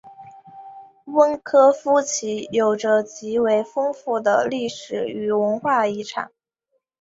[1.05, 6.31] 温科夫齐有着极为丰富的历史与文化遗产。